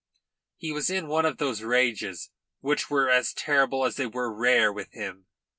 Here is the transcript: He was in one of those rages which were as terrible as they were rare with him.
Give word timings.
He 0.57 0.71
was 0.71 0.89
in 0.89 1.07
one 1.07 1.27
of 1.27 1.37
those 1.37 1.61
rages 1.61 2.31
which 2.59 2.89
were 2.89 3.07
as 3.07 3.33
terrible 3.35 3.85
as 3.85 3.97
they 3.97 4.07
were 4.07 4.33
rare 4.35 4.73
with 4.73 4.93
him. 4.93 5.27